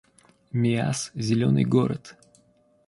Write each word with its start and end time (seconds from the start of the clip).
Миасс— 0.51 1.11
зелёный 1.13 1.63
город 1.63 2.15